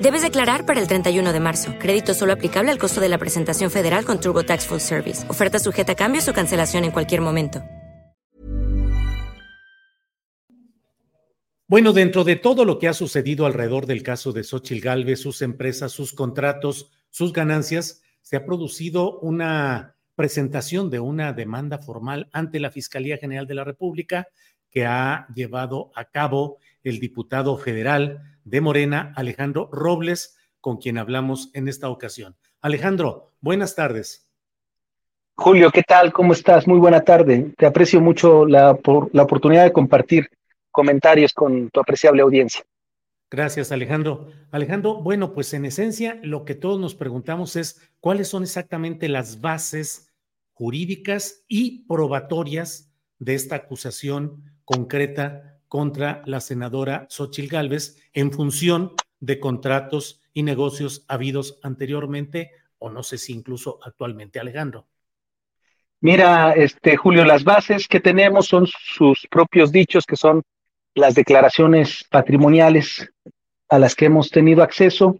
Debes 0.00 0.22
declarar 0.22 0.64
para 0.64 0.80
el 0.80 0.86
31 0.86 1.32
de 1.32 1.40
marzo. 1.40 1.74
Crédito 1.80 2.14
solo 2.14 2.32
aplicable 2.32 2.70
al 2.70 2.78
costo 2.78 3.00
de 3.00 3.08
la 3.08 3.18
presentación 3.18 3.68
federal 3.68 4.04
con 4.04 4.20
TurboTax 4.20 4.66
Full 4.66 4.78
Service. 4.78 5.28
Oferta 5.28 5.58
sujeta 5.58 5.92
a 5.92 5.96
cambios 5.96 6.28
o 6.28 6.32
cancelación 6.32 6.84
en 6.84 6.92
cualquier 6.92 7.20
momento. 7.20 7.64
Bueno, 11.66 11.92
dentro 11.92 12.22
de 12.22 12.36
todo 12.36 12.64
lo 12.64 12.78
que 12.78 12.86
ha 12.86 12.94
sucedido 12.94 13.44
alrededor 13.44 13.86
del 13.86 14.04
caso 14.04 14.32
de 14.32 14.44
Xochitl 14.44 14.80
Galvez, 14.80 15.20
sus 15.20 15.42
empresas, 15.42 15.90
sus 15.90 16.14
contratos, 16.14 16.92
sus 17.10 17.32
ganancias, 17.32 18.00
se 18.22 18.36
ha 18.36 18.46
producido 18.46 19.18
una 19.18 19.96
presentación 20.14 20.90
de 20.90 21.00
una 21.00 21.32
demanda 21.32 21.78
formal 21.78 22.28
ante 22.32 22.60
la 22.60 22.70
Fiscalía 22.70 23.18
General 23.18 23.48
de 23.48 23.54
la 23.54 23.64
República 23.64 24.28
que 24.70 24.86
ha 24.86 25.26
llevado 25.34 25.90
a 25.96 26.04
cabo 26.04 26.58
el 26.84 27.00
diputado 27.00 27.58
federal 27.58 28.37
de 28.48 28.60
Morena, 28.60 29.12
Alejandro 29.16 29.68
Robles, 29.72 30.36
con 30.60 30.78
quien 30.78 30.98
hablamos 30.98 31.50
en 31.54 31.68
esta 31.68 31.88
ocasión. 31.88 32.36
Alejandro, 32.60 33.32
buenas 33.40 33.74
tardes. 33.74 34.26
Julio, 35.36 35.70
¿qué 35.70 35.82
tal? 35.82 36.12
¿Cómo 36.12 36.32
estás? 36.32 36.66
Muy 36.66 36.78
buena 36.78 37.02
tarde. 37.02 37.52
Te 37.56 37.66
aprecio 37.66 38.00
mucho 38.00 38.46
la, 38.46 38.74
por, 38.74 39.10
la 39.14 39.22
oportunidad 39.22 39.64
de 39.64 39.72
compartir 39.72 40.28
comentarios 40.70 41.32
con 41.32 41.68
tu 41.70 41.80
apreciable 41.80 42.22
audiencia. 42.22 42.64
Gracias, 43.30 43.70
Alejandro. 43.70 44.28
Alejandro, 44.50 45.02
bueno, 45.02 45.34
pues 45.34 45.52
en 45.52 45.66
esencia 45.66 46.18
lo 46.22 46.44
que 46.44 46.54
todos 46.54 46.80
nos 46.80 46.94
preguntamos 46.94 47.56
es 47.56 47.80
cuáles 48.00 48.28
son 48.28 48.42
exactamente 48.42 49.08
las 49.08 49.40
bases 49.40 50.10
jurídicas 50.54 51.44
y 51.46 51.86
probatorias 51.86 52.90
de 53.18 53.34
esta 53.34 53.56
acusación 53.56 54.42
concreta 54.64 55.57
contra 55.68 56.22
la 56.26 56.40
senadora 56.40 57.06
Xochil 57.10 57.48
Gálvez 57.48 57.96
en 58.12 58.32
función 58.32 58.92
de 59.20 59.38
contratos 59.38 60.22
y 60.32 60.42
negocios 60.42 61.04
habidos 61.08 61.58
anteriormente 61.62 62.52
o 62.78 62.90
no 62.90 63.02
sé 63.02 63.18
si 63.18 63.32
incluso 63.32 63.78
actualmente, 63.82 64.38
Alejandro. 64.38 64.86
Mira, 66.00 66.52
este 66.52 66.96
Julio, 66.96 67.24
las 67.24 67.42
bases 67.42 67.88
que 67.88 68.00
tenemos 68.00 68.46
son 68.46 68.66
sus 68.66 69.26
propios 69.28 69.72
dichos 69.72 70.04
que 70.06 70.16
son 70.16 70.42
las 70.94 71.14
declaraciones 71.14 72.04
patrimoniales 72.08 73.10
a 73.68 73.78
las 73.78 73.94
que 73.94 74.06
hemos 74.06 74.30
tenido 74.30 74.62
acceso, 74.62 75.18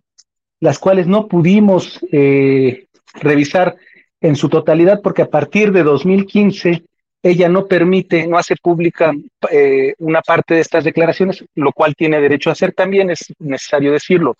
las 0.60 0.78
cuales 0.78 1.06
no 1.06 1.26
pudimos 1.26 2.00
eh, 2.12 2.86
revisar 3.14 3.76
en 4.20 4.36
su 4.36 4.48
totalidad 4.48 5.00
porque 5.02 5.22
a 5.22 5.30
partir 5.30 5.72
de 5.72 5.82
2015 5.82 6.84
ella 7.30 7.48
no 7.48 7.66
permite, 7.66 8.26
no 8.26 8.38
hace 8.38 8.56
pública 8.56 9.12
eh, 9.50 9.94
una 9.98 10.22
parte 10.22 10.54
de 10.54 10.60
estas 10.60 10.84
declaraciones, 10.84 11.44
lo 11.54 11.72
cual 11.72 11.94
tiene 11.94 12.20
derecho 12.20 12.50
a 12.50 12.52
hacer 12.52 12.72
también, 12.72 13.10
es 13.10 13.32
necesario 13.38 13.92
decirlo. 13.92 14.36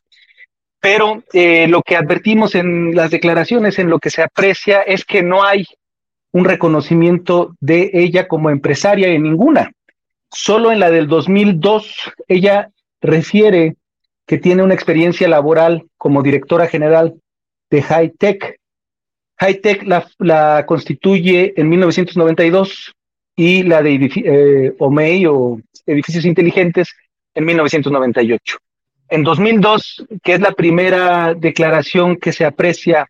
Pero 0.80 1.22
eh, 1.32 1.66
lo 1.68 1.82
que 1.82 1.96
advertimos 1.96 2.54
en 2.54 2.94
las 2.94 3.10
declaraciones, 3.10 3.78
en 3.78 3.90
lo 3.90 3.98
que 3.98 4.10
se 4.10 4.22
aprecia, 4.22 4.82
es 4.82 5.04
que 5.04 5.22
no 5.22 5.44
hay 5.44 5.66
un 6.32 6.44
reconocimiento 6.44 7.56
de 7.60 7.90
ella 7.92 8.28
como 8.28 8.50
empresaria 8.50 9.08
en 9.08 9.22
ninguna. 9.22 9.72
Solo 10.30 10.70
en 10.72 10.80
la 10.80 10.90
del 10.90 11.08
2002 11.08 12.12
ella 12.28 12.70
refiere 13.00 13.76
que 14.26 14.38
tiene 14.38 14.62
una 14.62 14.74
experiencia 14.74 15.26
laboral 15.26 15.86
como 15.96 16.22
directora 16.22 16.66
general 16.66 17.14
de 17.70 17.82
High 17.82 18.12
Tech. 18.18 18.57
High 19.40 19.60
Tech 19.60 19.84
la, 20.18 20.64
constituye 20.66 21.54
en 21.56 21.68
1992 21.68 22.94
y 23.36 23.62
la 23.62 23.82
de 23.82 24.10
eh, 24.24 24.74
OMEI 24.78 25.26
o 25.26 25.60
Edificios 25.86 26.24
Inteligentes 26.24 26.88
en 27.34 27.44
1998. 27.44 28.58
En 29.10 29.22
2002, 29.22 30.06
que 30.22 30.34
es 30.34 30.40
la 30.40 30.52
primera 30.52 31.34
declaración 31.34 32.16
que 32.16 32.32
se 32.32 32.44
aprecia 32.44 33.08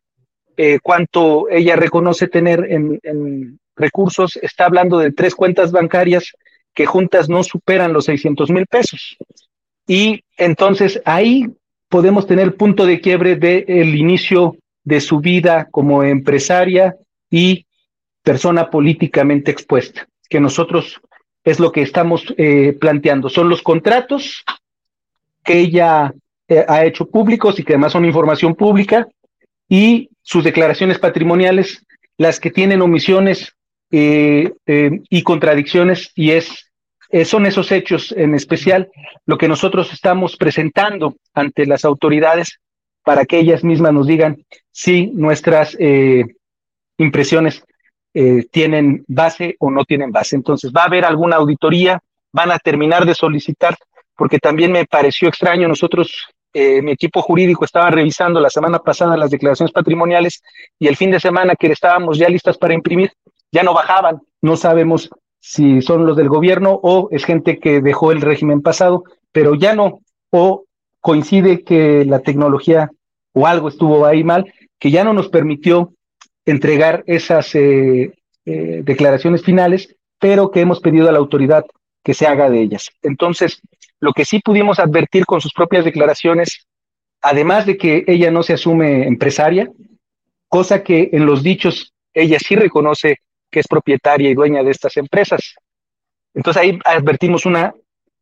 eh, 0.56 0.78
cuánto 0.82 1.48
ella 1.48 1.76
reconoce 1.76 2.28
tener 2.28 2.66
en, 2.70 3.58
recursos, 3.74 4.36
está 4.42 4.66
hablando 4.66 4.98
de 4.98 5.12
tres 5.12 5.34
cuentas 5.34 5.70
bancarias 5.70 6.32
que 6.74 6.84
juntas 6.84 7.28
no 7.28 7.44
superan 7.44 7.92
los 7.92 8.06
600 8.06 8.50
mil 8.50 8.66
pesos. 8.66 9.16
Y 9.86 10.24
entonces 10.36 11.00
ahí 11.04 11.46
podemos 11.88 12.26
tener 12.26 12.56
punto 12.56 12.86
de 12.86 13.00
quiebre 13.00 13.36
del 13.36 13.94
inicio 13.94 14.56
de 14.88 15.02
su 15.02 15.20
vida 15.20 15.68
como 15.70 16.02
empresaria 16.02 16.96
y 17.30 17.66
persona 18.22 18.70
políticamente 18.70 19.50
expuesta, 19.50 20.08
que 20.30 20.40
nosotros 20.40 20.98
es 21.44 21.60
lo 21.60 21.72
que 21.72 21.82
estamos 21.82 22.24
eh, 22.38 22.76
planteando. 22.80 23.28
Son 23.28 23.50
los 23.50 23.60
contratos 23.60 24.44
que 25.44 25.58
ella 25.58 26.12
eh, 26.48 26.64
ha 26.66 26.86
hecho 26.86 27.06
públicos 27.06 27.58
y 27.58 27.64
que 27.64 27.74
además 27.74 27.92
son 27.92 28.06
información 28.06 28.54
pública 28.54 29.06
y 29.68 30.08
sus 30.22 30.42
declaraciones 30.42 30.98
patrimoniales, 30.98 31.84
las 32.16 32.40
que 32.40 32.50
tienen 32.50 32.80
omisiones 32.80 33.54
eh, 33.90 34.50
y 35.10 35.22
contradicciones 35.22 36.12
y 36.14 36.30
es 36.30 36.68
eh, 37.10 37.24
son 37.24 37.46
esos 37.46 37.72
hechos 37.72 38.12
en 38.12 38.34
especial 38.34 38.90
lo 39.24 39.38
que 39.38 39.48
nosotros 39.48 39.92
estamos 39.94 40.36
presentando 40.36 41.16
ante 41.32 41.64
las 41.64 41.86
autoridades 41.86 42.60
para 43.04 43.24
que 43.24 43.38
ellas 43.38 43.64
mismas 43.64 43.92
nos 43.92 44.06
digan 44.06 44.44
si 44.70 45.08
nuestras 45.08 45.76
eh, 45.78 46.24
impresiones 46.98 47.64
eh, 48.14 48.46
tienen 48.50 49.04
base 49.06 49.56
o 49.58 49.70
no 49.70 49.84
tienen 49.84 50.10
base. 50.10 50.36
Entonces, 50.36 50.72
va 50.76 50.82
a 50.82 50.86
haber 50.86 51.04
alguna 51.04 51.36
auditoría, 51.36 52.00
van 52.32 52.50
a 52.50 52.58
terminar 52.58 53.06
de 53.06 53.14
solicitar, 53.14 53.76
porque 54.16 54.38
también 54.38 54.72
me 54.72 54.84
pareció 54.84 55.28
extraño, 55.28 55.68
nosotros, 55.68 56.12
mi 56.54 56.90
equipo 56.90 57.22
jurídico 57.22 57.64
estaba 57.64 57.88
revisando 57.88 58.40
la 58.40 58.50
semana 58.50 58.80
pasada 58.80 59.16
las 59.16 59.30
declaraciones 59.30 59.72
patrimoniales 59.72 60.42
y 60.76 60.88
el 60.88 60.96
fin 60.96 61.12
de 61.12 61.20
semana 61.20 61.54
que 61.54 61.68
estábamos 61.68 62.18
ya 62.18 62.28
listas 62.28 62.58
para 62.58 62.74
imprimir, 62.74 63.12
ya 63.52 63.62
no 63.62 63.74
bajaban, 63.74 64.20
no 64.42 64.56
sabemos 64.56 65.08
si 65.40 65.80
son 65.82 66.06
los 66.06 66.16
del 66.16 66.28
gobierno 66.28 66.78
o 66.82 67.08
es 67.10 67.24
gente 67.24 67.58
que 67.58 67.80
dejó 67.80 68.12
el 68.12 68.20
régimen 68.20 68.60
pasado, 68.60 69.04
pero 69.32 69.54
ya 69.54 69.74
no, 69.74 70.00
o 70.30 70.64
coincide 71.00 71.64
que 71.64 72.04
la 72.04 72.20
tecnología 72.20 72.90
o 73.32 73.46
algo 73.46 73.68
estuvo 73.68 74.06
ahí 74.06 74.24
mal, 74.24 74.52
que 74.78 74.90
ya 74.90 75.04
no 75.04 75.12
nos 75.12 75.28
permitió 75.28 75.92
entregar 76.44 77.04
esas 77.06 77.54
eh, 77.54 78.12
eh, 78.46 78.80
declaraciones 78.82 79.42
finales, 79.42 79.94
pero 80.18 80.50
que 80.50 80.60
hemos 80.60 80.80
pedido 80.80 81.08
a 81.08 81.12
la 81.12 81.18
autoridad 81.18 81.64
que 82.02 82.14
se 82.14 82.26
haga 82.26 82.48
de 82.48 82.62
ellas. 82.62 82.90
Entonces, 83.02 83.60
lo 84.00 84.12
que 84.12 84.24
sí 84.24 84.40
pudimos 84.40 84.78
advertir 84.78 85.26
con 85.26 85.40
sus 85.40 85.52
propias 85.52 85.84
declaraciones, 85.84 86.66
además 87.20 87.66
de 87.66 87.76
que 87.76 88.04
ella 88.06 88.30
no 88.30 88.42
se 88.42 88.54
asume 88.54 89.06
empresaria, 89.06 89.70
cosa 90.48 90.82
que 90.82 91.10
en 91.12 91.26
los 91.26 91.42
dichos 91.42 91.92
ella 92.14 92.38
sí 92.38 92.56
reconoce 92.56 93.18
que 93.50 93.60
es 93.60 93.68
propietaria 93.68 94.30
y 94.30 94.34
dueña 94.34 94.62
de 94.62 94.70
estas 94.70 94.96
empresas. 94.96 95.54
Entonces 96.34 96.62
ahí 96.62 96.78
advertimos 96.84 97.46
una 97.46 97.74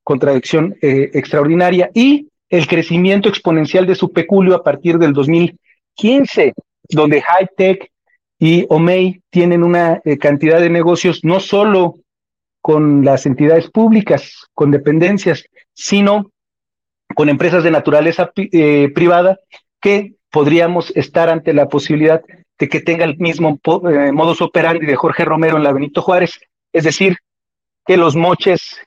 contradicción 0.02 0.76
eh, 0.82 1.10
extraordinaria 1.14 1.90
y 1.94 2.28
el 2.48 2.66
crecimiento 2.66 3.28
exponencial 3.28 3.86
de 3.86 3.94
su 3.94 4.12
peculio 4.12 4.54
a 4.54 4.62
partir 4.62 4.98
del 4.98 5.12
2015, 5.12 6.54
donde 6.88 7.22
High 7.22 7.48
Tech 7.56 7.90
y 8.38 8.66
Omei 8.68 9.22
tienen 9.30 9.62
una 9.62 10.00
eh, 10.04 10.18
cantidad 10.18 10.60
de 10.60 10.70
negocios 10.70 11.20
no 11.24 11.40
solo 11.40 11.96
con 12.60 13.04
las 13.04 13.26
entidades 13.26 13.70
públicas, 13.70 14.46
con 14.52 14.70
dependencias, 14.70 15.44
sino 15.72 16.30
con 17.14 17.28
empresas 17.28 17.62
de 17.64 17.70
naturaleza 17.70 18.32
eh, 18.36 18.90
privada 18.94 19.38
que 19.80 20.14
podríamos 20.30 20.90
estar 20.96 21.28
ante 21.30 21.52
la 21.52 21.68
posibilidad 21.68 22.22
de 22.58 22.68
que 22.68 22.80
tenga 22.80 23.04
el 23.04 23.16
mismo 23.18 23.58
eh, 23.88 24.12
modus 24.12 24.42
operandi 24.42 24.86
de 24.86 24.96
Jorge 24.96 25.24
Romero 25.24 25.56
en 25.56 25.62
la 25.62 25.72
Benito 25.72 26.02
Juárez, 26.02 26.40
es 26.72 26.84
decir, 26.84 27.18
que 27.86 27.96
los 27.96 28.16
moches 28.16 28.80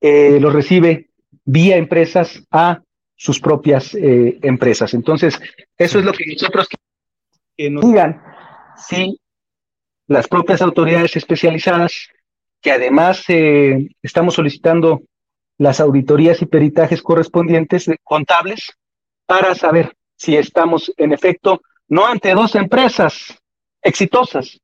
eh, 0.00 0.38
los 0.40 0.52
recibe 0.52 1.09
vía 1.50 1.76
empresas 1.76 2.42
a 2.50 2.80
sus 3.16 3.40
propias 3.40 3.94
eh, 3.94 4.38
empresas. 4.42 4.94
Entonces, 4.94 5.38
eso 5.76 5.98
es 5.98 6.04
lo 6.04 6.12
que 6.12 6.26
nosotros 6.26 6.68
que 7.56 7.70
nos 7.70 7.84
digan 7.84 8.22
si 8.76 9.20
las 10.06 10.26
propias 10.26 10.62
autoridades 10.62 11.16
especializadas, 11.16 12.08
que 12.62 12.72
además 12.72 13.24
estamos 14.02 14.34
solicitando 14.34 15.02
las 15.58 15.80
auditorías 15.80 16.40
y 16.42 16.46
peritajes 16.46 17.02
correspondientes 17.02 17.90
contables 18.02 18.72
para 19.26 19.54
saber 19.54 19.94
si 20.16 20.36
estamos 20.36 20.92
en 20.96 21.12
efecto 21.12 21.62
no 21.88 22.06
ante 22.06 22.34
dos 22.34 22.54
empresas 22.54 23.38
exitosas, 23.82 24.60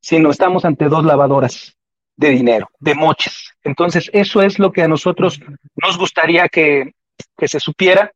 sino 0.00 0.30
estamos 0.30 0.64
ante 0.64 0.88
dos 0.88 1.04
lavadoras 1.04 1.76
de 2.20 2.30
dinero, 2.30 2.68
de 2.78 2.94
moches. 2.94 3.54
Entonces, 3.64 4.10
eso 4.12 4.42
es 4.42 4.58
lo 4.58 4.70
que 4.70 4.82
a 4.82 4.88
nosotros 4.88 5.40
nos 5.82 5.96
gustaría 5.96 6.48
que, 6.48 6.92
que 7.36 7.48
se 7.48 7.58
supiera. 7.58 8.12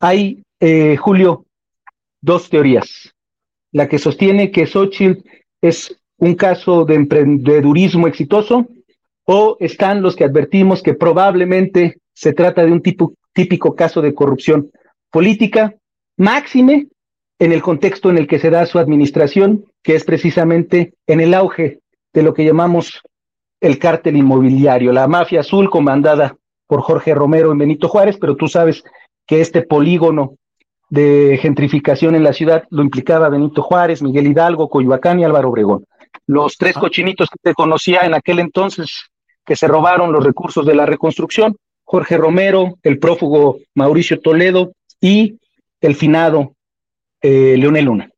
Hay, 0.00 0.42
eh, 0.60 0.96
Julio, 0.98 1.46
dos 2.20 2.50
teorías. 2.50 3.14
La 3.72 3.88
que 3.88 3.98
sostiene 3.98 4.50
que 4.50 4.66
Xochitl 4.66 5.26
es 5.62 5.98
un 6.18 6.34
caso 6.34 6.84
de 6.84 6.94
emprendedurismo 6.94 8.06
exitoso, 8.06 8.66
o 9.24 9.56
están 9.60 10.02
los 10.02 10.14
que 10.14 10.24
advertimos 10.24 10.82
que 10.82 10.94
probablemente 10.94 11.98
se 12.12 12.34
trata 12.34 12.64
de 12.64 12.72
un 12.72 12.82
tipo, 12.82 13.14
típico 13.32 13.74
caso 13.74 14.02
de 14.02 14.14
corrupción 14.14 14.70
política, 15.10 15.74
máxime 16.18 16.88
en 17.38 17.52
el 17.52 17.62
contexto 17.62 18.10
en 18.10 18.18
el 18.18 18.26
que 18.26 18.38
se 18.38 18.50
da 18.50 18.66
su 18.66 18.78
administración, 18.78 19.64
que 19.82 19.94
es 19.94 20.04
precisamente 20.04 20.92
en 21.06 21.20
el 21.20 21.32
auge 21.32 21.80
de 22.12 22.22
lo 22.22 22.34
que 22.34 22.44
llamamos 22.44 23.02
el 23.60 23.78
cártel 23.78 24.16
inmobiliario, 24.16 24.92
la 24.92 25.08
mafia 25.08 25.40
azul 25.40 25.70
comandada 25.70 26.36
por 26.66 26.82
Jorge 26.82 27.14
Romero 27.14 27.50
en 27.52 27.58
Benito 27.58 27.88
Juárez, 27.88 28.16
pero 28.20 28.36
tú 28.36 28.46
sabes 28.46 28.84
que 29.26 29.40
este 29.40 29.62
polígono 29.62 30.36
de 30.90 31.38
gentrificación 31.40 32.14
en 32.14 32.22
la 32.22 32.32
ciudad 32.32 32.64
lo 32.70 32.82
implicaba 32.82 33.28
Benito 33.28 33.62
Juárez, 33.62 34.02
Miguel 34.02 34.26
Hidalgo, 34.26 34.68
Coyoacán 34.68 35.20
y 35.20 35.24
Álvaro 35.24 35.50
Obregón. 35.50 35.84
Los 36.26 36.56
tres 36.56 36.76
cochinitos 36.76 37.28
que 37.30 37.38
te 37.42 37.54
conocía 37.54 38.02
en 38.02 38.14
aquel 38.14 38.38
entonces 38.38 39.10
que 39.44 39.56
se 39.56 39.66
robaron 39.66 40.12
los 40.12 40.24
recursos 40.24 40.66
de 40.66 40.74
la 40.74 40.86
reconstrucción, 40.86 41.56
Jorge 41.84 42.18
Romero, 42.18 42.78
el 42.82 42.98
prófugo 42.98 43.58
Mauricio 43.74 44.20
Toledo 44.20 44.72
y 45.00 45.38
el 45.80 45.94
finado 45.94 46.52
eh, 47.22 47.56
Leonel 47.58 47.86
Luna. 47.86 48.10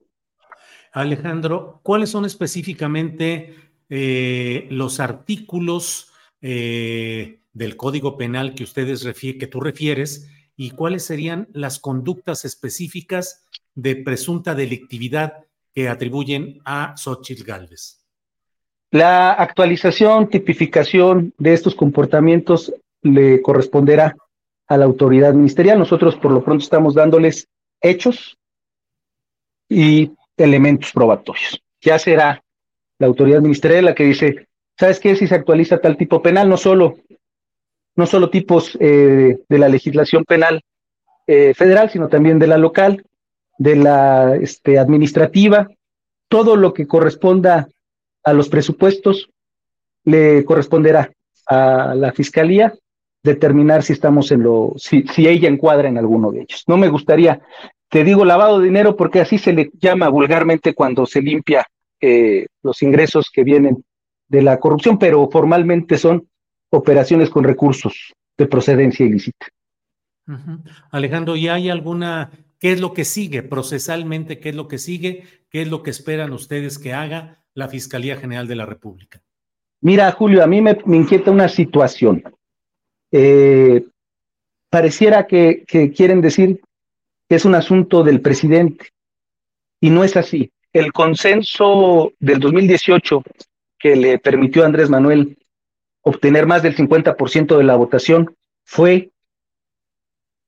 Alejandro, 0.92 1.80
¿cuáles 1.84 2.10
son 2.10 2.24
específicamente 2.24 3.54
eh, 3.90 4.66
los 4.70 5.00
artículos 5.00 6.12
eh, 6.40 7.40
del 7.52 7.76
Código 7.76 8.16
Penal 8.16 8.54
que 8.54 8.64
ustedes 8.64 9.02
que 9.02 9.46
tú 9.46 9.60
refieres 9.60 10.30
y 10.56 10.70
cuáles 10.70 11.04
serían 11.04 11.48
las 11.52 11.78
conductas 11.78 12.44
específicas 12.44 13.44
de 13.74 13.96
presunta 13.96 14.54
delictividad 14.54 15.44
que 15.74 15.88
atribuyen 15.88 16.60
a 16.64 16.94
Xochitl 16.96 17.44
Galvez? 17.44 18.00
La 18.92 19.32
actualización, 19.32 20.28
tipificación 20.28 21.34
de 21.38 21.52
estos 21.52 21.74
comportamientos 21.74 22.72
le 23.02 23.40
corresponderá 23.42 24.16
a 24.66 24.76
la 24.76 24.84
autoridad 24.84 25.34
ministerial. 25.34 25.78
Nosotros 25.78 26.16
por 26.16 26.32
lo 26.32 26.44
pronto 26.44 26.62
estamos 26.62 26.94
dándoles 26.94 27.48
hechos 27.80 28.38
y 29.68 30.12
elementos 30.36 30.92
probatorios. 30.92 31.62
Ya 31.80 31.98
será 31.98 32.42
la 33.00 33.06
autoridad 33.06 33.40
ministerial 33.40 33.86
la 33.86 33.94
que 33.94 34.04
dice, 34.04 34.46
¿sabes 34.78 35.00
qué? 35.00 35.16
Si 35.16 35.26
se 35.26 35.34
actualiza 35.34 35.80
tal 35.80 35.96
tipo 35.96 36.22
penal, 36.22 36.48
no 36.48 36.58
solo, 36.58 36.98
no 37.96 38.06
solo 38.06 38.30
tipos 38.30 38.76
eh, 38.78 39.38
de 39.48 39.58
la 39.58 39.68
legislación 39.68 40.24
penal 40.24 40.62
eh, 41.26 41.54
federal, 41.54 41.90
sino 41.90 42.08
también 42.08 42.38
de 42.38 42.46
la 42.46 42.58
local, 42.58 43.04
de 43.58 43.76
la 43.76 44.36
este, 44.36 44.78
administrativa, 44.78 45.68
todo 46.28 46.56
lo 46.56 46.74
que 46.74 46.86
corresponda 46.86 47.68
a 48.22 48.32
los 48.34 48.50
presupuestos 48.50 49.30
le 50.04 50.44
corresponderá 50.44 51.10
a 51.46 51.94
la 51.94 52.12
fiscalía 52.12 52.74
determinar 53.22 53.82
si 53.82 53.94
estamos 53.94 54.30
en 54.30 54.42
lo, 54.42 54.74
si, 54.76 55.04
si 55.08 55.26
ella 55.26 55.48
encuadra 55.48 55.88
en 55.88 55.96
alguno 55.96 56.32
de 56.32 56.42
ellos. 56.42 56.64
No 56.66 56.76
me 56.76 56.88
gustaría, 56.88 57.40
te 57.88 58.04
digo 58.04 58.26
lavado 58.26 58.58
de 58.58 58.66
dinero 58.66 58.94
porque 58.94 59.20
así 59.20 59.38
se 59.38 59.54
le 59.54 59.70
llama 59.78 60.08
vulgarmente 60.10 60.74
cuando 60.74 61.06
se 61.06 61.22
limpia 61.22 61.66
eh, 62.00 62.46
los 62.62 62.82
ingresos 62.82 63.30
que 63.32 63.44
vienen 63.44 63.84
de 64.28 64.42
la 64.42 64.58
corrupción, 64.58 64.98
pero 64.98 65.28
formalmente 65.30 65.98
son 65.98 66.28
operaciones 66.70 67.30
con 67.30 67.44
recursos 67.44 68.12
de 68.38 68.46
procedencia 68.46 69.04
ilícita. 69.04 69.46
Alejandro, 70.92 71.34
¿y 71.36 71.48
hay 71.48 71.68
alguna, 71.70 72.30
qué 72.58 72.72
es 72.72 72.80
lo 72.80 72.94
que 72.94 73.04
sigue 73.04 73.42
procesalmente, 73.42 74.38
qué 74.38 74.50
es 74.50 74.54
lo 74.54 74.68
que 74.68 74.78
sigue, 74.78 75.24
qué 75.50 75.62
es 75.62 75.68
lo 75.68 75.82
que 75.82 75.90
esperan 75.90 76.32
ustedes 76.32 76.78
que 76.78 76.92
haga 76.92 77.42
la 77.54 77.68
Fiscalía 77.68 78.16
General 78.16 78.46
de 78.46 78.54
la 78.54 78.66
República? 78.66 79.20
Mira, 79.80 80.12
Julio, 80.12 80.44
a 80.44 80.46
mí 80.46 80.60
me 80.60 80.96
inquieta 80.96 81.30
una 81.30 81.48
situación 81.48 82.22
eh, 83.12 83.84
pareciera 84.68 85.26
que, 85.26 85.64
quieren 85.96 86.20
decir 86.20 86.60
que 87.28 87.36
es 87.36 87.44
un 87.44 87.54
asunto 87.54 88.02
del 88.02 88.20
presidente 88.20 88.88
y 89.80 89.90
no 89.90 90.04
es 90.04 90.16
así. 90.16 90.52
El 90.72 90.92
consenso 90.92 92.12
del 92.20 92.38
2018 92.38 93.22
que 93.78 93.96
le 93.96 94.18
permitió 94.18 94.62
a 94.62 94.66
Andrés 94.66 94.90
Manuel 94.90 95.36
obtener 96.02 96.46
más 96.46 96.62
del 96.62 96.76
50% 96.76 97.56
de 97.56 97.64
la 97.64 97.76
votación 97.76 98.34
fue 98.64 99.10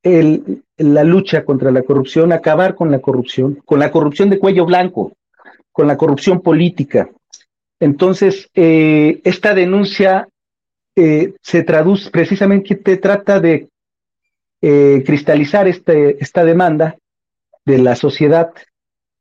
el, 0.03 0.63
la 0.77 1.05
lucha 1.05 1.45
contra 1.45 1.71
la 1.71 1.83
corrupción, 1.83 2.33
acabar 2.33 2.75
con 2.75 2.91
la 2.91 3.01
corrupción, 3.01 3.61
con 3.65 3.79
la 3.79 3.91
corrupción 3.91 4.31
de 4.31 4.39
cuello 4.39 4.67
blanco, 4.67 5.13
con 5.71 5.87
la 5.87 5.97
corrupción 5.97 6.41
política. 6.41 7.11
Entonces, 7.81 8.49
eh, 8.55 9.21
esta 9.25 9.55
denuncia 9.55 10.29
eh, 10.95 11.35
se 11.41 11.63
traduce 11.63 12.11
precisamente, 12.11 12.77
te 12.77 12.97
trata 12.97 13.41
de 13.41 13.69
eh, 14.61 15.03
cristalizar 15.05 15.67
este, 15.67 16.23
esta 16.23 16.45
demanda 16.45 16.97
de 17.65 17.79
la 17.79 17.97
sociedad, 17.97 18.53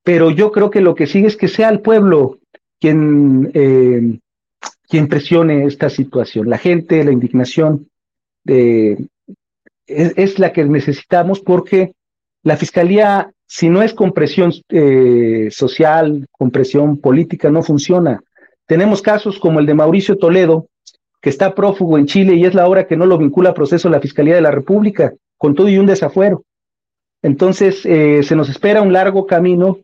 pero 0.04 0.32
yo 0.32 0.52
creo 0.52 0.70
que 0.70 0.82
lo 0.82 0.96
que 0.96 1.08
sigue 1.08 1.28
es 1.28 1.38
que 1.38 1.48
sea 1.48 1.70
el 1.70 1.82
pueblo 1.82 2.40
quien, 2.80 3.52
eh, 3.54 4.20
quien 4.88 5.08
presione 5.08 5.66
esta 5.66 5.90
situación, 5.90 6.50
la 6.50 6.58
gente, 6.58 7.04
la 7.04 7.12
indignación, 7.12 7.88
es, 8.46 8.98
es, 9.86 10.40
la 10.40 10.52
que 10.52 10.66
necesitamos 10.66 11.42
porque 11.42 11.94
la 12.42 12.58
fiscalía, 12.58 13.32
si 13.46 13.70
no 13.70 13.84
es 13.84 13.94
con 13.94 14.14
presión 14.14 14.52
social, 15.52 16.26
con 16.32 16.50
presión 16.50 16.98
política, 16.98 17.52
no 17.52 17.62
funciona. 17.62 18.24
Tenemos 18.66 19.02
casos 19.02 19.38
como 19.38 19.60
el 19.60 19.66
de 19.66 19.76
Mauricio 19.76 20.18
Toledo, 20.18 20.68
que 21.22 21.30
está 21.30 21.54
prófugo 21.54 21.98
en 21.98 22.08
Chile 22.08 22.36
y 22.36 22.46
es 22.46 22.56
la 22.56 22.68
hora 22.68 22.88
que 22.88 22.98
no 22.98 23.06
lo 23.06 23.18
vincula 23.18 23.52
a 23.52 23.54
proceso 23.54 23.90
la 23.90 24.02
Fiscalía 24.02 24.36
de 24.36 24.42
la 24.42 24.52
República, 24.52 25.14
con 25.38 25.56
todo 25.56 25.70
y 25.70 25.78
un 25.78 25.86
desafuero. 25.86 26.44
Entonces, 27.22 27.86
eh, 27.86 28.24
se 28.24 28.36
nos 28.36 28.50
espera 28.50 28.82
un 28.82 28.94
largo 28.94 29.28
camino, 29.28 29.80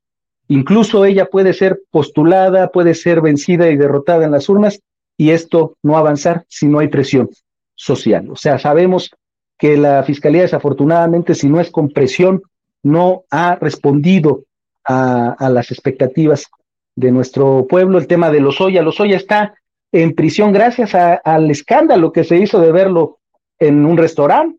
incluso 0.47 1.05
ella 1.05 1.25
puede 1.25 1.53
ser 1.53 1.81
postulada, 1.91 2.69
puede 2.69 2.93
ser 2.93 3.21
vencida 3.21 3.69
y 3.69 3.77
derrotada 3.77 4.25
en 4.25 4.31
las 4.31 4.49
urnas, 4.49 4.81
y 5.17 5.31
esto 5.31 5.75
no 5.83 5.97
avanzar 5.97 6.45
si 6.47 6.67
no 6.67 6.79
hay 6.79 6.87
presión 6.87 7.29
social. 7.75 8.29
O 8.29 8.35
sea, 8.35 8.59
sabemos 8.59 9.11
que 9.57 9.77
la 9.77 10.03
Fiscalía 10.03 10.43
desafortunadamente, 10.43 11.35
si 11.35 11.49
no 11.49 11.59
es 11.59 11.71
con 11.71 11.89
presión, 11.89 12.41
no 12.83 13.23
ha 13.31 13.55
respondido 13.55 14.43
a, 14.85 15.49
las 15.49 15.71
expectativas 15.71 16.47
de 16.95 17.11
nuestro 17.11 17.65
pueblo. 17.67 17.97
El 17.97 18.07
tema 18.07 18.29
de 18.29 18.39
los 18.39 18.59
Lozoya, 18.59 18.81
Lozoya 18.81 19.17
está 19.17 19.55
en 19.91 20.13
prisión 20.13 20.51
gracias 20.53 20.93
al 20.95 21.49
escándalo 21.49 22.11
que 22.11 22.23
se 22.23 22.37
hizo 22.37 22.59
de 22.59 22.71
verlo 22.71 23.17
en 23.59 23.85
un 23.85 23.97
restaurante, 23.97 24.57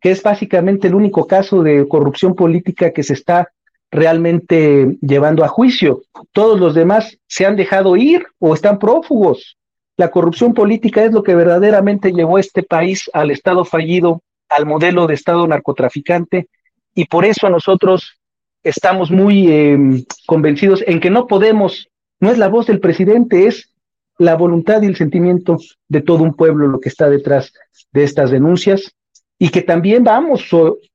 que 0.00 0.10
es 0.10 0.22
básicamente 0.22 0.88
el 0.88 0.94
único 0.94 1.26
caso 1.26 1.62
de 1.62 1.88
corrupción 1.88 2.34
política 2.34 2.92
que 2.92 3.02
se 3.02 3.14
está 3.14 3.50
realmente 3.94 4.98
llevando 5.00 5.44
a 5.44 5.48
juicio. 5.48 6.02
Todos 6.32 6.58
los 6.58 6.74
demás 6.74 7.16
se 7.28 7.46
han 7.46 7.54
dejado 7.54 7.96
ir 7.96 8.26
o 8.40 8.52
están 8.52 8.80
prófugos. 8.80 9.56
La 9.96 10.10
corrupción 10.10 10.52
política 10.52 11.04
es 11.04 11.12
lo 11.12 11.22
que 11.22 11.36
verdaderamente 11.36 12.12
llevó 12.12 12.36
a 12.36 12.40
este 12.40 12.64
país 12.64 13.08
al 13.12 13.30
Estado 13.30 13.64
fallido, 13.64 14.22
al 14.48 14.66
modelo 14.66 15.06
de 15.06 15.14
Estado 15.14 15.46
narcotraficante, 15.46 16.48
y 16.92 17.04
por 17.04 17.24
eso 17.24 17.48
nosotros 17.48 18.18
estamos 18.64 19.12
muy 19.12 19.48
eh, 19.48 19.78
convencidos 20.26 20.82
en 20.86 20.98
que 20.98 21.10
no 21.10 21.28
podemos, 21.28 21.88
no 22.18 22.32
es 22.32 22.38
la 22.38 22.48
voz 22.48 22.66
del 22.66 22.80
presidente, 22.80 23.46
es 23.46 23.72
la 24.18 24.34
voluntad 24.34 24.82
y 24.82 24.86
el 24.86 24.96
sentimiento 24.96 25.56
de 25.88 26.00
todo 26.00 26.24
un 26.24 26.34
pueblo 26.34 26.66
lo 26.66 26.80
que 26.80 26.88
está 26.88 27.08
detrás 27.08 27.52
de 27.92 28.02
estas 28.02 28.32
denuncias 28.32 28.92
y 29.38 29.50
que 29.50 29.62
también 29.62 30.02
vamos 30.02 30.48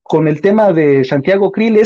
con 0.03 0.27
el 0.27 0.41
tema 0.41 0.73
de 0.73 1.05
Santiago 1.05 1.51
Krill 1.51 1.77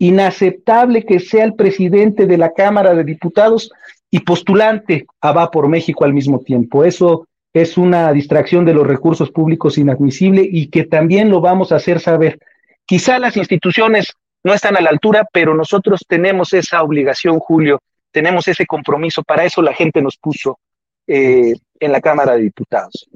inaceptable 0.00 1.04
que 1.04 1.20
sea 1.20 1.44
el 1.44 1.54
presidente 1.54 2.26
de 2.26 2.38
la 2.38 2.52
Cámara 2.52 2.94
de 2.94 3.04
Diputados 3.04 3.70
y 4.10 4.20
postulante 4.20 5.06
a 5.20 5.32
Va 5.32 5.50
por 5.50 5.68
México 5.68 6.04
al 6.04 6.14
mismo 6.14 6.40
tiempo. 6.40 6.84
Eso 6.84 7.28
es 7.52 7.76
una 7.76 8.10
distracción 8.12 8.64
de 8.64 8.72
los 8.72 8.86
recursos 8.86 9.30
públicos 9.30 9.76
inadmisible 9.76 10.48
y 10.50 10.68
que 10.68 10.84
también 10.84 11.28
lo 11.28 11.42
vamos 11.42 11.70
a 11.70 11.76
hacer 11.76 12.00
saber. 12.00 12.38
Quizá 12.86 13.18
las 13.18 13.36
instituciones 13.36 14.14
no 14.42 14.54
están 14.54 14.76
a 14.78 14.80
la 14.80 14.88
altura, 14.88 15.28
pero 15.30 15.54
nosotros 15.54 16.00
tenemos 16.08 16.54
esa 16.54 16.82
obligación, 16.82 17.38
Julio, 17.38 17.78
tenemos 18.10 18.48
ese 18.48 18.64
compromiso, 18.64 19.22
para 19.22 19.44
eso 19.44 19.60
la 19.60 19.74
gente 19.74 20.00
nos 20.00 20.16
puso 20.16 20.58
eh, 21.06 21.52
en 21.78 21.92
la 21.92 22.00
Cámara 22.00 22.36
de 22.36 22.44
Diputados. 22.44 23.06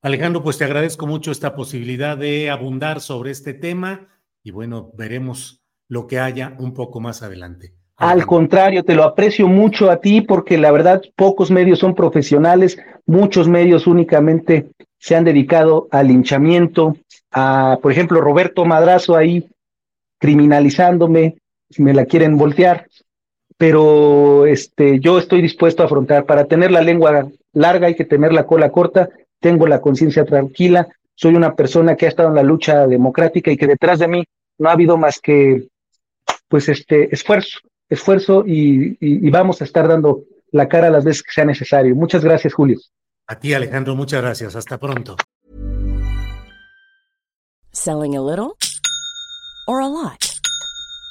Alejandro, 0.00 0.42
pues 0.42 0.56
te 0.56 0.64
agradezco 0.64 1.06
mucho 1.06 1.30
esta 1.30 1.54
posibilidad 1.54 2.16
de 2.16 2.48
abundar 2.48 3.02
sobre 3.02 3.32
este 3.32 3.52
tema 3.52 4.08
y 4.42 4.50
bueno, 4.50 4.90
veremos 4.94 5.60
lo 5.88 6.06
que 6.06 6.18
haya 6.18 6.54
un 6.58 6.74
poco 6.74 7.00
más 7.00 7.22
adelante. 7.22 7.74
Al 7.96 8.26
contrario, 8.26 8.84
te 8.84 8.94
lo 8.94 9.04
aprecio 9.04 9.48
mucho 9.48 9.90
a 9.90 10.00
ti 10.00 10.20
porque 10.20 10.58
la 10.58 10.70
verdad 10.70 11.02
pocos 11.14 11.50
medios 11.50 11.78
son 11.78 11.94
profesionales, 11.94 12.78
muchos 13.06 13.48
medios 13.48 13.86
únicamente 13.86 14.68
se 14.98 15.16
han 15.16 15.24
dedicado 15.24 15.88
al 15.90 16.08
linchamiento, 16.08 16.96
a, 17.30 17.78
por 17.80 17.92
ejemplo, 17.92 18.20
Roberto 18.20 18.64
Madrazo 18.64 19.16
ahí 19.16 19.48
criminalizándome, 20.18 21.38
si 21.70 21.82
me 21.82 21.94
la 21.94 22.04
quieren 22.04 22.36
voltear, 22.36 22.86
pero 23.56 24.46
este, 24.46 25.00
yo 25.00 25.18
estoy 25.18 25.40
dispuesto 25.40 25.82
a 25.82 25.86
afrontar, 25.86 26.26
para 26.26 26.44
tener 26.44 26.70
la 26.70 26.82
lengua 26.82 27.28
larga 27.52 27.86
hay 27.86 27.94
que 27.94 28.04
tener 28.04 28.32
la 28.32 28.46
cola 28.46 28.70
corta, 28.70 29.08
tengo 29.40 29.66
la 29.66 29.80
conciencia 29.80 30.24
tranquila, 30.24 30.88
soy 31.14 31.34
una 31.34 31.54
persona 31.54 31.96
que 31.96 32.06
ha 32.06 32.10
estado 32.10 32.28
en 32.28 32.34
la 32.34 32.42
lucha 32.42 32.86
democrática 32.86 33.50
y 33.50 33.56
que 33.56 33.66
detrás 33.66 33.98
de 34.00 34.08
mí 34.08 34.24
no 34.58 34.68
ha 34.68 34.72
habido 34.72 34.98
más 34.98 35.18
que 35.18 35.68
pues 36.48 36.68
este 36.68 37.12
esfuerzo, 37.14 37.58
esfuerzo 37.88 38.44
y, 38.46 38.92
y, 39.00 39.26
y, 39.26 39.30
vamos 39.30 39.60
a 39.60 39.64
estar 39.64 39.88
dando 39.88 40.24
la 40.52 40.68
cara 40.68 40.90
las 40.90 41.04
veces 41.04 41.22
que 41.22 41.32
sea 41.32 41.44
necesario. 41.44 41.94
Muchas 41.94 42.24
gracias, 42.24 42.54
Julio. 42.54 42.78
A 43.26 43.38
ti, 43.38 43.54
Alejandro, 43.54 43.94
muchas 43.96 44.22
gracias. 44.22 44.54
Hasta 44.54 44.78
pronto. 44.78 45.16
Selling 47.72 48.16
a 48.16 48.22
little 48.22 48.56
or 49.66 49.82
a 49.82 49.88
lot. 49.88 50.35